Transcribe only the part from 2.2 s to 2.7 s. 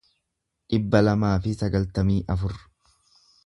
afur